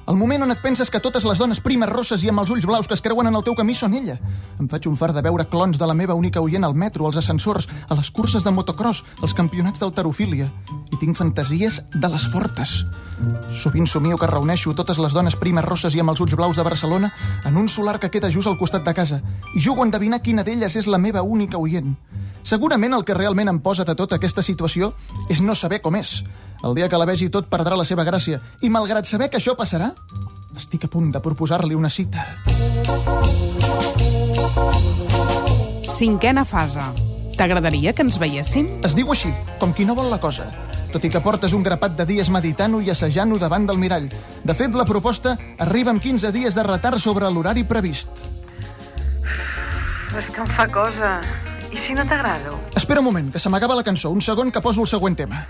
El 0.05 0.19
moment 0.21 0.43
on 0.45 0.51
et 0.53 0.59
penses 0.61 0.91
que 0.93 1.01
totes 1.01 1.25
les 1.25 1.39
dones 1.41 1.63
primes 1.65 1.89
rosses 1.89 2.21
i 2.21 2.29
amb 2.29 2.43
els 2.43 2.51
ulls 2.53 2.67
blaus 2.69 2.85
que 2.85 2.93
es 2.93 3.01
creuen 3.01 3.31
en 3.31 3.39
el 3.39 3.45
teu 3.47 3.55
camí 3.57 3.73
són 3.73 3.95
ella. 3.97 4.19
Em 4.61 4.69
faig 4.69 4.85
un 4.91 4.99
far 5.01 5.15
de 5.17 5.23
veure 5.25 5.47
clons 5.49 5.81
de 5.81 5.87
la 5.89 5.97
meva 5.97 6.13
única 6.13 6.43
oient 6.45 6.67
al 6.69 6.77
metro, 6.77 7.07
als 7.09 7.17
ascensors, 7.23 7.71
a 7.89 7.97
les 7.97 8.11
curses 8.13 8.45
de 8.45 8.53
motocross, 8.53 9.01
als 9.23 9.33
campionats 9.33 9.81
d'alterofília. 9.81 10.51
I 10.93 11.01
tinc 11.01 11.17
fantasies 11.17 11.81
de 11.95 12.11
les 12.13 12.29
fortes. 12.35 12.83
Sovint 13.63 13.89
somio 13.89 14.21
que 14.21 14.29
reuneixo 14.29 14.77
totes 14.77 15.01
les 15.01 15.17
dones 15.17 15.39
primes 15.41 15.65
rosses 15.65 15.97
i 15.97 16.05
amb 16.05 16.13
els 16.13 16.21
ulls 16.21 16.37
blaus 16.37 16.61
de 16.61 16.69
Barcelona 16.69 17.15
en 17.49 17.57
un 17.57 17.73
solar 17.73 17.97
que 17.97 18.13
queda 18.13 18.29
just 18.29 18.53
al 18.53 18.61
costat 18.61 18.85
de 18.85 18.93
casa 18.93 19.23
i 19.55 19.65
jugo 19.65 19.81
a 19.81 19.89
endevinar 19.89 20.21
quina 20.21 20.45
d'elles 20.45 20.77
és 20.77 20.91
la 20.91 21.01
meva 21.01 21.25
única 21.25 21.57
oient. 21.57 21.97
Segurament 22.45 22.93
el 22.93 23.05
que 23.09 23.15
realment 23.17 23.49
em 23.49 23.59
posa 23.65 23.87
de 23.89 23.95
tota 23.97 24.19
aquesta 24.21 24.43
situació 24.45 24.93
és 25.33 25.41
no 25.41 25.55
saber 25.57 25.81
com 25.81 25.97
és. 25.97 26.19
El 26.65 26.75
dia 26.77 26.91
que 26.93 26.99
la 27.01 27.07
vegi 27.09 27.31
tot 27.33 27.49
perdrà 27.49 27.77
la 27.77 27.87
seva 27.89 28.05
gràcia 28.05 28.41
i 28.61 28.69
malgrat 28.69 29.09
saber 29.09 29.31
que 29.33 29.41
això 29.41 29.55
passarà, 29.57 29.95
estic 30.57 30.85
a 30.85 30.91
punt 30.93 31.09
de 31.15 31.23
proposar-li 31.25 31.75
una 31.75 31.89
cita. 31.89 32.27
Cinquena 35.95 36.45
fase. 36.45 36.85
T'agradaria 37.35 37.95
que 37.97 38.05
ens 38.05 38.21
veiéssim? 38.21 38.69
Es 38.87 38.95
diu 38.95 39.09
així, 39.11 39.33
com 39.59 39.73
qui 39.73 39.89
no 39.89 39.97
vol 39.97 40.13
la 40.13 40.21
cosa. 40.21 40.47
Tot 40.93 41.03
i 41.03 41.11
que 41.11 41.25
portes 41.25 41.57
un 41.57 41.65
grapat 41.67 41.97
de 41.97 42.05
dies 42.07 42.29
meditant-ho 42.31 42.83
i 42.85 42.93
assajant-ho 42.93 43.41
davant 43.41 43.65
del 43.67 43.81
mirall. 43.81 44.11
De 44.45 44.55
fet, 44.55 44.77
la 44.77 44.85
proposta 44.87 45.33
arriba 45.65 45.91
amb 45.91 46.05
15 46.05 46.31
dies 46.37 46.55
de 46.55 46.63
retard 46.63 47.01
sobre 47.03 47.31
l'horari 47.33 47.65
previst. 47.65 48.13
Però 49.25 50.21
és 50.21 50.31
que 50.31 50.45
em 50.45 50.55
fa 50.55 50.69
cosa. 50.71 51.17
I 51.75 51.78
si 51.78 51.95
no 51.95 52.04
t'agrado? 52.07 52.54
Espera 52.76 53.00
un 53.00 53.07
moment, 53.07 53.33
que 53.33 53.38
se 53.40 53.50
m'acaba 53.50 53.75
la 53.75 53.83
cançó. 53.83 54.11
Un 54.11 54.23
segon 54.23 54.52
que 54.52 54.61
poso 54.62 54.83
el 54.83 54.87
següent 54.87 55.16
tema. 55.19 55.47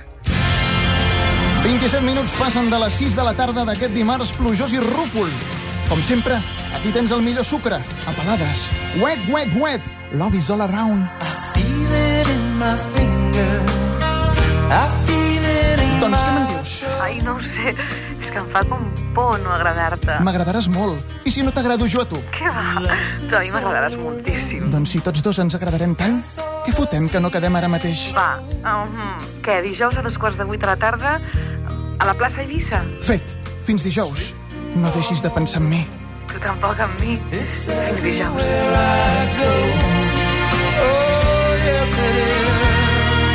27 1.63 2.01
minuts 2.05 2.33
passen 2.39 2.71
de 2.71 2.79
les 2.81 2.97
6 2.97 3.17
de 3.17 3.25
la 3.25 3.35
tarda 3.37 3.65
d'aquest 3.69 3.93
dimarts 3.93 4.33
plujós 4.39 4.73
i 4.73 4.81
rúfol. 4.81 5.29
Com 5.91 6.01
sempre, 6.03 6.41
aquí 6.77 6.93
tens 6.97 7.13
el 7.13 7.21
millor 7.21 7.45
sucre, 7.45 7.77
a 7.77 8.17
pelades. 8.17 8.65
Wet, 9.03 9.21
wet, 9.29 9.53
wet. 9.61 9.93
Love 10.13 10.37
is 10.39 10.49
all 10.49 10.63
around. 10.65 11.05
Feel 11.53 11.93
it 11.93 12.29
in 12.33 12.45
my 12.57 12.73
finger. 12.97 13.53
I 14.73 14.85
feel 15.05 15.45
it 15.45 15.85
in 15.85 16.01
Doncs 16.01 16.25
què 16.25 16.33
me'n 16.39 16.51
dius? 16.55 16.75
Ai, 17.05 17.21
no 17.21 17.37
ho 17.37 17.45
sé. 17.53 17.77
Que 18.35 18.41
em 18.43 18.49
fa 18.51 18.65
com 18.67 18.81
por 19.15 19.37
no 19.39 19.53
agradar-te. 19.55 20.17
M'agradaràs 20.27 20.67
molt. 20.75 20.99
I 21.23 21.31
si 21.31 21.45
no 21.47 21.53
t'agrado 21.55 21.87
jo 21.87 22.01
a 22.03 22.07
tu? 22.11 22.19
Què 22.35 22.51
va? 22.51 22.65
Tu 23.29 23.31
a 23.31 23.43
mi 23.45 23.53
m'agradaràs 23.55 23.95
moltíssim. 23.95 24.65
Doncs 24.73 24.97
si 24.97 24.99
tots 25.07 25.23
dos 25.23 25.39
ens 25.39 25.55
agradarem 25.55 25.95
tant, 25.95 26.19
què 26.67 26.75
fotem 26.75 27.07
que 27.13 27.23
no 27.23 27.31
quedem 27.31 27.55
ara 27.55 27.71
mateix? 27.71 28.09
Va, 28.17 28.43
uh 28.43 28.91
-huh. 28.91 29.15
què, 29.39 29.63
dijous 29.63 29.97
a 29.99 30.03
dos 30.03 30.19
quarts 30.19 30.37
de 30.37 30.45
vuit 30.51 30.61
de 30.61 30.67
la 30.67 30.77
tarda 30.77 31.21
a 31.99 32.05
la 32.05 32.15
plaça 32.15 32.43
Eivissa? 32.43 32.83
Fet. 33.01 33.23
Fins 33.65 33.85
dijous. 33.85 34.35
No 34.75 34.91
deixis 34.91 35.23
de 35.23 35.31
pensar 35.31 35.63
en 35.63 35.69
mi. 35.69 35.87
Tu 36.27 36.41
tampoc 36.41 36.81
amb 36.81 37.01
mi. 37.01 37.21
Fins 37.31 38.03
dijous. 38.03 38.43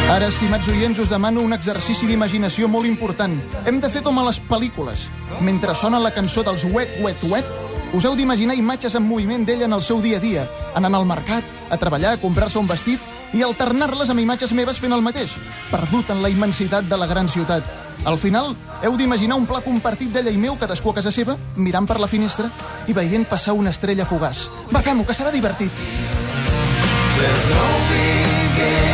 Ara, 0.10 0.25
estimats 0.25 0.66
oients, 0.68 0.98
us 0.98 1.10
demano 1.12 1.44
un 1.46 1.54
exercici 1.54 2.08
d'imaginació 2.10 2.66
molt 2.66 2.88
important. 2.89 3.36
Hem 3.70 3.78
de 3.78 3.92
fer 3.94 4.01
com 4.01 4.18
a 4.18 4.24
les 4.25 4.39
pel·lícules. 4.42 5.04
Mentre 5.46 5.75
sona 5.78 6.00
la 6.01 6.10
cançó 6.10 6.42
dels 6.42 6.63
Wet, 6.66 6.96
Wet, 7.06 7.22
Wet, 7.30 7.51
us 7.94 8.08
heu 8.10 8.16
d'imaginar 8.18 8.56
imatges 8.58 8.98
en 8.98 9.06
moviment 9.06 9.46
d'ella 9.46 9.68
en 9.70 9.78
el 9.78 9.84
seu 9.86 10.01
dia 10.01 10.18
a 10.18 10.24
dia, 10.24 10.48
anant 10.74 10.98
al 10.98 11.06
mercat, 11.06 11.46
a 11.70 11.78
treballar, 11.78 12.16
a 12.18 12.22
comprar-se 12.22 12.58
un 12.58 12.66
vestit 12.68 13.38
i 13.38 13.46
alternar-les 13.46 14.10
amb 14.10 14.25
imatges 14.25 14.54
meves 14.58 14.82
fent 14.82 14.98
el 14.98 15.06
mateix, 15.06 15.38
perdut 15.70 16.10
en 16.10 16.24
la 16.25 16.34
immensitat 16.34 16.89
de 16.89 16.98
la 16.98 17.06
gran 17.06 17.30
ciutat. 17.30 17.62
Al 18.10 18.18
final, 18.18 18.56
heu 18.82 18.98
d'imaginar 18.98 19.38
un 19.38 19.46
pla 19.46 19.62
compartit 19.62 20.10
d'ella 20.10 20.34
i 20.34 20.42
meu, 20.42 20.58
cadascú 20.58 20.89
a 20.89 20.98
casa 20.98 21.13
seva, 21.13 21.38
mirant 21.56 21.86
per 21.86 22.00
la 22.01 22.10
finestra 22.10 22.50
i 22.88 22.98
veient 22.98 23.30
passar 23.30 23.54
una 23.54 23.70
estrella 23.70 24.10
fugaç. 24.10 24.48
Va, 24.74 24.82
fem-ho, 24.82 25.06
que 25.06 25.13
serà 25.13 25.30
divertit. 25.30 25.70
There's 27.20 27.50
no 27.54 27.70
beginning, 27.94 28.88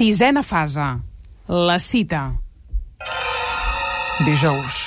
Sisena 0.00 0.42
fase. 0.42 0.80
La 1.46 1.78
cita. 1.78 2.32
Dijous, 4.24 4.78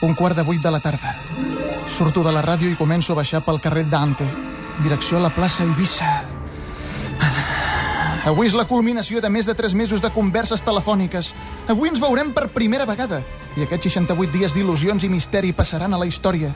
un 0.00 0.14
quart 0.14 0.36
de 0.36 0.44
vuit 0.46 0.62
de 0.62 0.70
la 0.70 0.78
tarda. 0.78 1.10
Surto 1.90 2.22
de 2.22 2.30
la 2.30 2.42
ràdio 2.46 2.70
i 2.70 2.76
començo 2.78 3.10
a 3.12 3.18
baixar 3.18 3.40
pel 3.42 3.58
carrer 3.58 3.82
Dante, 3.90 4.28
direcció 4.78 5.18
a 5.18 5.24
la 5.24 5.32
plaça 5.34 5.66
Eivissa. 5.66 6.06
Avui 8.30 8.46
és 8.46 8.54
la 8.54 8.68
culminació 8.70 9.18
de 9.18 9.28
més 9.28 9.50
de 9.50 9.58
3 9.58 9.74
mesos 9.74 10.00
de 10.00 10.12
converses 10.14 10.62
telefòniques. 10.62 11.34
Avui 11.66 11.90
ens 11.90 11.98
veurem 11.98 12.30
per 12.30 12.46
primera 12.54 12.86
vegada. 12.86 13.24
I 13.54 13.62
aquests 13.62 13.86
68 13.92 14.32
dies 14.34 14.54
d'il·lusions 14.54 15.04
i 15.06 15.08
misteri 15.12 15.52
passaran 15.54 15.94
a 15.94 15.98
la 16.00 16.08
història. 16.10 16.50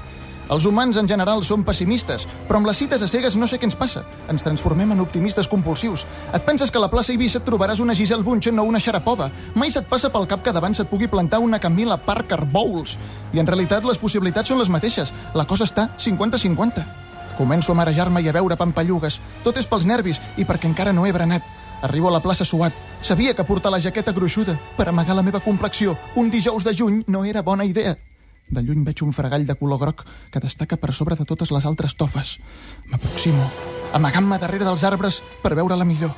Els 0.49 0.64
humans 0.64 0.97
en 0.97 1.07
general 1.07 1.43
són 1.45 1.62
pessimistes, 1.62 2.25
però 2.49 2.59
amb 2.59 2.67
les 2.71 2.78
cites 2.81 3.02
a 3.05 3.09
cegues 3.11 3.37
no 3.37 3.47
sé 3.47 3.59
què 3.61 3.69
ens 3.69 3.76
passa. 3.76 4.02
Ens 4.33 4.43
transformem 4.43 4.95
en 4.95 5.02
optimistes 5.05 5.47
compulsius. 5.47 6.07
Et 6.33 6.43
penses 6.47 6.73
que 6.73 6.81
a 6.81 6.83
la 6.83 6.88
plaça 6.88 7.12
Eivissa 7.12 7.38
et 7.38 7.45
trobaràs 7.47 7.83
una 7.85 7.95
Giselle 7.95 8.25
Bunchen 8.25 8.59
o 8.59 8.64
una 8.64 8.81
Sharapova. 8.81 9.28
Mai 9.55 9.71
se't 9.71 9.87
passa 9.90 10.11
pel 10.11 10.26
cap 10.26 10.43
que 10.43 10.55
davant 10.57 10.75
se't 10.75 10.88
pugui 10.90 11.07
plantar 11.07 11.43
una 11.45 11.61
Camila 11.61 12.00
Parker 12.00 12.40
Bowles. 12.47 12.97
I 13.37 13.45
en 13.45 13.47
realitat 13.47 13.85
les 13.85 14.00
possibilitats 14.00 14.49
són 14.49 14.59
les 14.59 14.73
mateixes. 14.73 15.12
La 15.37 15.45
cosa 15.45 15.69
està 15.69 15.90
50-50. 16.00 16.87
Començo 17.38 17.71
a 17.71 17.78
marejar-me 17.78 18.25
i 18.25 18.33
a 18.33 18.35
veure 18.35 18.57
pampallugues. 18.57 19.21
Tot 19.45 19.61
és 19.61 19.69
pels 19.69 19.87
nervis 19.87 20.19
i 20.40 20.49
perquè 20.49 20.73
encara 20.73 20.97
no 20.97 21.07
he 21.07 21.12
berenat. 21.12 21.45
Arribo 21.82 22.08
a 22.08 22.12
la 22.12 22.20
plaça 22.20 22.44
suat. 22.44 22.73
Sabia 23.02 23.35
que 23.35 23.44
portar 23.44 23.70
la 23.70 23.80
jaqueta 23.80 24.12
gruixuda 24.12 24.58
per 24.76 24.88
amagar 24.88 25.14
la 25.16 25.23
meva 25.23 25.40
complexió 25.40 25.97
un 26.16 26.30
dijous 26.30 26.64
de 26.64 26.75
juny 26.75 27.02
no 27.06 27.25
era 27.25 27.42
bona 27.42 27.64
idea. 27.64 27.97
De 28.49 28.62
lluny 28.64 28.82
veig 28.85 29.02
un 29.04 29.12
fregall 29.12 29.44
de 29.47 29.54
color 29.54 29.78
groc 29.78 30.04
que 30.32 30.40
destaca 30.40 30.76
per 30.80 30.92
sobre 30.97 31.14
de 31.16 31.25
totes 31.28 31.50
les 31.52 31.66
altres 31.68 31.94
tofes. 31.94 32.38
M'aproximo, 32.88 33.44
amagant-me 33.92 34.38
darrere 34.40 34.64
dels 34.64 34.85
arbres 34.88 35.20
per 35.42 35.54
veure-la 35.54 35.85
millor. 35.85 36.14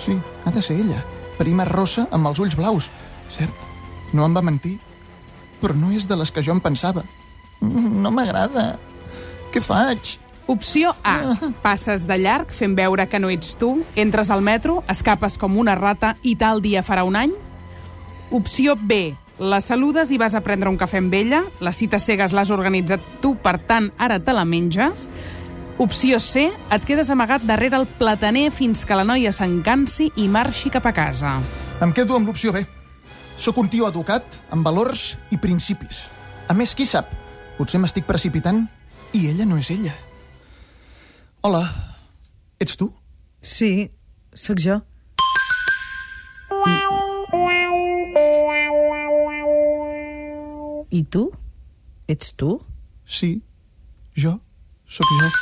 Sí, 0.00 0.16
ha 0.44 0.50
de 0.50 0.62
ser 0.62 0.78
ella. 0.80 1.04
Prima 1.38 1.64
rossa 1.68 2.08
amb 2.10 2.26
els 2.26 2.40
ulls 2.40 2.56
blaus. 2.56 2.88
Cert, 3.30 3.52
no 4.12 4.24
em 4.24 4.34
va 4.34 4.42
mentir. 4.42 4.78
Però 5.60 5.76
no 5.76 5.92
és 5.92 6.08
de 6.08 6.16
les 6.16 6.32
que 6.32 6.42
jo 6.42 6.52
em 6.56 6.60
pensava. 6.64 7.04
Mm, 7.60 8.00
No 8.02 8.10
m'agrada. 8.10 8.78
Què 9.52 9.60
faig? 9.60 10.16
Opció 10.50 10.96
A. 11.04 11.36
Passes 11.62 12.08
de 12.10 12.16
llarg 12.18 12.50
fent 12.50 12.72
veure 12.74 13.04
que 13.06 13.20
no 13.22 13.28
ets 13.30 13.52
tu, 13.54 13.84
entres 13.94 14.32
al 14.34 14.40
metro, 14.42 14.80
escapes 14.90 15.36
com 15.38 15.54
una 15.62 15.76
rata 15.78 16.16
i 16.26 16.32
tal 16.40 16.58
dia 16.64 16.82
farà 16.82 17.04
un 17.06 17.14
any. 17.14 17.36
Opció 18.34 18.74
B. 18.74 19.14
La 19.38 19.60
saludes 19.62 20.10
i 20.10 20.18
vas 20.18 20.34
a 20.34 20.42
prendre 20.42 20.66
un 20.66 20.80
cafè 20.80 20.98
amb 20.98 21.14
ella. 21.14 21.44
Les 21.62 21.78
cites 21.78 22.02
cegues 22.02 22.34
l'has 22.34 22.50
organitzat 22.50 23.06
tu, 23.22 23.36
per 23.38 23.60
tant, 23.70 23.92
ara 23.94 24.18
te 24.18 24.34
la 24.34 24.42
menges. 24.42 25.06
Opció 25.78 26.18
C. 26.18 26.48
Et 26.50 26.90
quedes 26.90 27.14
amagat 27.14 27.46
darrere 27.46 27.78
el 27.78 27.86
plataner 27.86 28.48
fins 28.50 28.82
que 28.82 28.98
la 28.98 29.06
noia 29.06 29.30
s'encansi 29.30 30.10
i 30.18 30.26
marxi 30.26 30.74
cap 30.74 30.90
a 30.90 30.96
casa. 30.98 31.38
Em 31.78 31.94
quedo 31.94 32.18
amb 32.18 32.26
l'opció 32.26 32.50
B. 32.50 32.66
Sóc 33.38 33.62
un 33.62 33.70
tio 33.70 33.86
educat, 33.86 34.42
amb 34.50 34.66
valors 34.66 35.14
i 35.30 35.38
principis. 35.38 36.08
A 36.50 36.58
més, 36.58 36.74
qui 36.74 36.90
sap? 36.90 37.14
Potser 37.54 37.78
m'estic 37.78 38.10
precipitant 38.10 38.64
i 39.14 39.28
ella 39.30 39.46
no 39.46 39.62
és 39.62 39.70
ella. 39.70 39.94
Hola, 41.42 41.64
ets 42.60 42.76
tu? 42.76 42.90
Sí, 43.40 43.88
sóc 44.36 44.58
jo. 44.60 44.74
I... 46.52 46.74
I 50.98 51.00
tu? 51.08 51.30
Ets 52.12 52.34
tu? 52.36 52.60
Sí, 53.08 53.40
jo, 54.12 54.34
sóc 54.84 55.08
jo. 55.22 55.32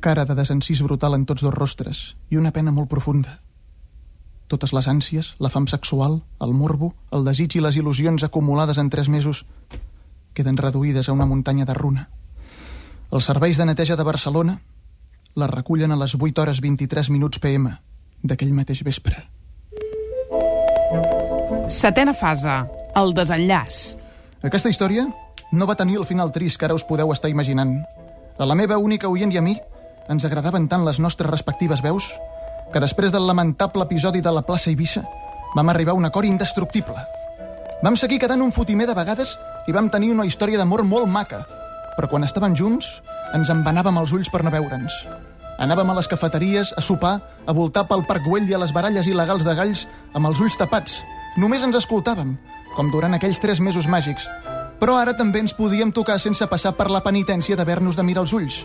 Cara 0.00 0.24
de 0.24 0.34
desencís 0.40 0.80
brutal 0.80 1.20
en 1.20 1.28
tots 1.28 1.44
dos 1.44 1.52
rostres 1.52 2.16
i 2.32 2.40
una 2.40 2.56
pena 2.56 2.72
molt 2.72 2.88
profunda. 2.88 3.42
Totes 4.48 4.72
les 4.72 4.88
ànsies, 4.88 5.34
la 5.36 5.52
fam 5.52 5.68
sexual, 5.68 6.22
el 6.40 6.56
morbo, 6.56 6.94
el 7.12 7.28
desig 7.28 7.60
i 7.60 7.60
les 7.60 7.76
il·lusions 7.76 8.24
acumulades 8.24 8.80
en 8.80 8.88
tres 8.88 9.12
mesos 9.12 9.44
queden 10.34 10.56
reduïdes 10.56 11.08
a 11.08 11.12
una 11.12 11.26
muntanya 11.26 11.64
de 11.68 11.74
runa. 11.74 12.08
Els 13.12 13.28
serveis 13.28 13.58
de 13.58 13.66
neteja 13.68 13.96
de 13.96 14.04
Barcelona 14.08 14.58
la 15.34 15.46
recullen 15.46 15.92
a 15.92 15.96
les 15.96 16.14
8 16.18 16.42
hores 16.42 16.60
23 16.60 17.10
minuts 17.10 17.40
PM 17.40 17.70
d'aquell 18.22 18.52
mateix 18.52 18.82
vespre. 18.84 19.16
Setena 21.68 22.12
fase. 22.14 22.62
El 22.96 23.14
desenllaç. 23.16 23.96
Aquesta 24.44 24.68
història 24.68 25.06
no 25.52 25.66
va 25.68 25.76
tenir 25.76 25.96
el 26.00 26.04
final 26.08 26.32
trist 26.32 26.58
que 26.60 26.66
ara 26.68 26.76
us 26.76 26.84
podeu 26.84 27.12
estar 27.12 27.30
imaginant. 27.32 27.78
A 28.38 28.48
la 28.48 28.56
meva 28.56 28.76
única 28.76 29.08
oient 29.08 29.32
i 29.32 29.38
a 29.40 29.44
mi 29.44 29.56
ens 30.12 30.24
agradaven 30.28 30.68
tant 30.68 30.84
les 30.84 30.98
nostres 31.00 31.30
respectives 31.30 31.80
veus 31.84 32.10
que 32.72 32.80
després 32.80 33.12
del 33.12 33.26
lamentable 33.28 33.84
episodi 33.84 34.20
de 34.20 34.32
la 34.32 34.42
plaça 34.44 34.70
Eivissa 34.70 35.04
vam 35.54 35.68
arribar 35.68 35.92
a 35.92 36.00
un 36.00 36.08
acord 36.08 36.28
indestructible. 36.28 36.96
Vam 37.82 37.96
seguir 37.96 38.18
quedant 38.22 38.42
un 38.42 38.52
fotimer 38.52 38.86
de 38.88 38.96
vegades 38.96 39.36
i 39.68 39.72
vam 39.74 39.90
tenir 39.90 40.12
una 40.12 40.26
història 40.26 40.58
d'amor 40.58 40.84
molt 40.88 41.10
maca, 41.10 41.44
però 41.96 42.08
quan 42.10 42.24
estàvem 42.26 42.56
junts 42.58 43.00
ens 43.36 43.50
embanàvem 43.52 44.00
els 44.00 44.12
ulls 44.16 44.30
per 44.32 44.42
no 44.44 44.52
veure'ns. 44.52 44.94
Anàvem 45.62 45.92
a 45.92 45.94
les 45.94 46.08
cafeteries, 46.08 46.72
a 46.76 46.82
sopar, 46.82 47.18
a 47.46 47.52
voltar 47.52 47.84
pel 47.86 48.06
Parc 48.08 48.24
Güell 48.26 48.48
i 48.50 48.56
a 48.56 48.60
les 48.62 48.72
baralles 48.74 49.06
il·legals 49.06 49.44
de 49.46 49.54
galls 49.54 49.84
amb 50.16 50.26
els 50.26 50.40
ulls 50.40 50.56
tapats. 50.58 51.02
Només 51.38 51.62
ens 51.62 51.76
escoltàvem, 51.78 52.34
com 52.74 52.90
durant 52.90 53.14
aquells 53.14 53.40
tres 53.40 53.60
mesos 53.60 53.86
màgics. 53.88 54.26
Però 54.80 54.96
ara 54.98 55.14
també 55.14 55.38
ens 55.38 55.54
podíem 55.54 55.92
tocar 55.94 56.18
sense 56.18 56.46
passar 56.50 56.72
per 56.74 56.88
la 56.90 57.04
penitència 57.04 57.56
d'haver-nos 57.56 57.96
de 57.96 58.02
mirar 58.02 58.24
els 58.24 58.32
ulls. 58.34 58.62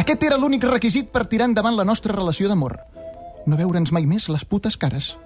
Aquest 0.00 0.22
era 0.24 0.38
l'únic 0.40 0.64
requisit 0.64 1.10
per 1.12 1.26
tirar 1.28 1.50
endavant 1.50 1.76
la 1.76 1.84
nostra 1.84 2.14
relació 2.14 2.48
d'amor. 2.48 2.78
No 3.46 3.58
veure'ns 3.58 3.92
mai 3.92 4.06
més 4.06 4.30
les 4.32 4.46
putes 4.48 4.78
cares. 4.80 5.16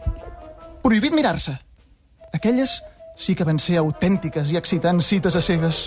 Prohibit 0.83 1.15
mirar-se. 1.15 1.55
Aquelles 2.33 2.81
sí 3.17 3.35
que 3.35 3.45
van 3.45 3.59
ser 3.63 3.79
autèntiques 3.83 4.51
i 4.53 4.59
excitants 4.61 5.07
cites 5.13 5.37
a 5.37 5.41
cegues. 5.45 5.83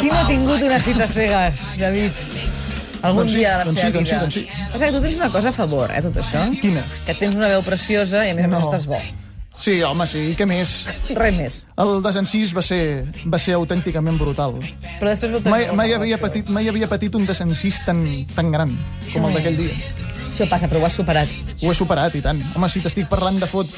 Qui 0.00 0.08
no 0.10 0.16
ha 0.18 0.26
tingut 0.28 0.62
una 0.64 0.78
cita 0.80 1.04
a 1.04 1.08
cegues, 1.10 1.60
David? 1.78 2.12
Algun 3.02 3.24
Doncs 3.26 3.32
sí, 3.32 3.38
dia 3.40 3.50
de 3.50 3.58
la 3.58 3.64
doncs 3.66 3.80
seva 3.80 3.90
sí, 3.90 3.96
doncs 3.96 4.08
sí, 4.08 4.14
vida. 4.14 4.20
doncs 4.22 4.34
sí. 4.34 4.70
Passa 4.72 4.86
que 4.86 4.92
tu 4.94 5.00
tens 5.02 5.16
una 5.18 5.30
cosa 5.34 5.48
a 5.50 5.52
favor, 5.56 5.90
eh, 5.90 6.02
tot 6.04 6.16
això. 6.22 6.44
Quina? 6.60 6.84
Que 7.06 7.16
tens 7.18 7.34
una 7.34 7.48
veu 7.50 7.62
preciosa 7.66 8.22
i 8.26 8.30
a 8.30 8.34
més 8.38 8.44
a 8.46 8.48
més 8.48 8.60
No. 8.60 8.66
estàs 8.70 8.86
bo. 8.86 9.00
Sí, 9.58 9.82
home, 9.84 10.06
sí, 10.08 10.34
què 10.38 10.46
més? 10.48 10.86
Res 11.12 11.34
més. 11.36 11.56
El 11.76 12.00
desencís 12.02 12.54
va 12.56 12.62
ser, 12.64 13.04
va 13.26 13.38
ser 13.38 13.52
autènticament 13.58 14.16
brutal. 14.18 14.54
Però 15.00 15.10
després 15.10 15.30
vau 15.34 15.42
tenir 15.42 15.50
Mai, 15.50 15.66
mai, 15.76 15.92
havia 15.92 16.16
patit, 16.18 16.48
mai 16.48 16.68
havia 16.70 16.88
patit 16.88 17.14
un 17.14 17.26
desencís 17.26 17.82
tan, 17.84 18.00
tan 18.34 18.50
gran 18.50 18.72
com 19.12 19.26
el 19.28 19.34
d'aquell 19.34 19.56
dia. 19.58 19.74
Això 20.32 20.46
passa, 20.48 20.68
però 20.68 20.80
ho 20.80 20.86
has 20.88 20.94
superat. 20.96 21.28
Ho 21.60 21.70
he 21.70 21.74
superat, 21.76 22.14
i 22.16 22.22
tant. 22.24 22.38
Home, 22.56 22.68
si 22.72 22.80
t'estic 22.80 23.08
parlant 23.10 23.36
de 23.42 23.48
fot... 23.50 23.68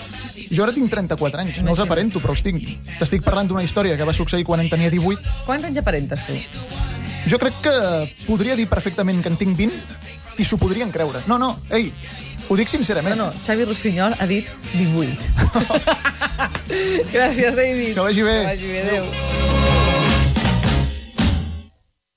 Jo 0.54 0.62
ara 0.62 0.74
tinc 0.76 0.86
34 0.92 1.42
anys, 1.42 1.58
no 1.66 1.72
els 1.74 1.82
aparento, 1.82 2.22
però 2.22 2.30
els 2.36 2.44
tinc. 2.46 2.62
T'estic 3.00 3.24
parlant 3.26 3.50
d'una 3.50 3.64
història 3.66 3.96
que 3.98 4.06
va 4.06 4.14
succeir 4.14 4.46
quan 4.46 4.62
en 4.62 4.70
tenia 4.70 4.92
18. 4.94 5.34
Quants 5.48 5.66
anys 5.66 5.82
aparentes, 5.82 6.22
tu? 6.28 6.36
Jo 7.26 7.40
crec 7.42 7.58
que 7.64 7.74
podria 8.28 8.54
dir 8.54 8.68
perfectament 8.70 9.22
que 9.24 9.32
en 9.32 9.40
tinc 9.40 9.58
20 9.58 10.38
i 10.38 10.46
s'ho 10.46 10.60
podrien 10.60 10.92
creure. 10.94 11.24
No, 11.26 11.40
no, 11.42 11.56
ei, 11.74 11.90
ho 12.46 12.54
dic 12.56 12.68
No, 12.68 12.76
sincerament. 12.76 13.16
no, 13.18 13.30
Xavi 13.42 13.64
Rossinyol 13.64 14.14
ha 14.20 14.26
dit 14.30 14.46
18. 14.76 15.18
Gràcies, 17.14 17.54
David. 17.56 17.94
Que 17.94 18.00
vagi 18.00 18.22
bé. 18.22 18.38
Que 18.40 18.50
vagi 18.52 18.74
bé, 18.76 18.82
adéu. 18.86 19.63